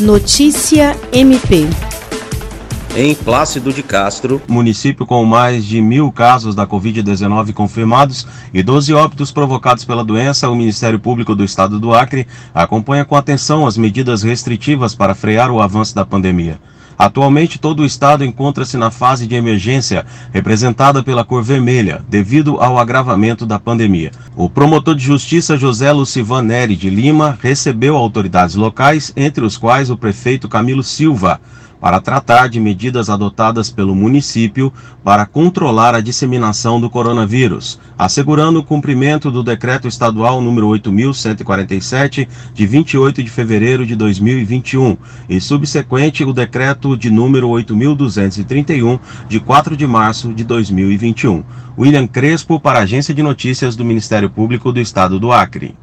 [0.00, 1.66] Notícia MP.
[2.94, 8.92] Em Plácido de Castro, município com mais de mil casos da Covid-19 confirmados e 12
[8.92, 13.78] óbitos provocados pela doença, o Ministério Público do Estado do Acre acompanha com atenção as
[13.78, 16.60] medidas restritivas para frear o avanço da pandemia.
[16.98, 22.78] Atualmente, todo o estado encontra-se na fase de emergência, representada pela cor vermelha, devido ao
[22.78, 24.10] agravamento da pandemia.
[24.34, 29.90] O promotor de justiça José Lucivan Neri de Lima recebeu autoridades locais, entre os quais
[29.90, 31.40] o prefeito Camilo Silva
[31.80, 34.72] para tratar de medidas adotadas pelo município
[35.04, 42.66] para controlar a disseminação do coronavírus, assegurando o cumprimento do decreto estadual número 8147 de
[42.66, 44.96] 28 de fevereiro de 2021
[45.28, 51.44] e subsequente o decreto de número 8231 de 4 de março de 2021.
[51.78, 55.76] William Crespo para a Agência de Notícias do Ministério Público do Estado do Acre.